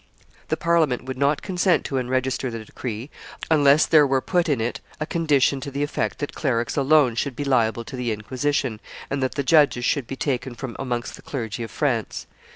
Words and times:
]The 0.49 0.57
Parliament 0.57 1.03
would 1.03 1.17
not 1.19 1.43
consent 1.43 1.85
to 1.85 1.97
enregister 1.99 2.51
the 2.51 2.65
decree 2.65 3.11
unless 3.51 3.85
there 3.85 4.07
were 4.07 4.19
put 4.19 4.49
in 4.49 4.59
it 4.59 4.81
a 4.99 5.05
condition 5.05 5.61
to 5.61 5.69
the 5.69 5.83
effect 5.83 6.17
that 6.17 6.33
clerics 6.33 6.75
alone 6.75 7.13
should 7.13 7.35
be 7.35 7.45
liable 7.45 7.83
to 7.83 7.95
the 7.95 8.11
inquisition, 8.11 8.79
and 9.11 9.21
that 9.21 9.35
the 9.35 9.43
judges 9.43 9.85
should 9.85 10.07
be 10.07 10.15
taken 10.15 10.55
from 10.55 10.75
amongst 10.79 11.17
the 11.17 11.21
clergy 11.21 11.61
of 11.61 11.69
France. 11.69 12.25